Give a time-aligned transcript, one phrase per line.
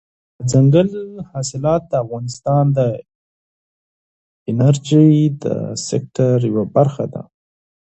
[0.47, 0.89] دځنګل
[1.29, 2.79] حاصلات د افغانستان د
[4.49, 5.45] انرژۍ د
[5.87, 7.21] سکتور یوه برخه ده.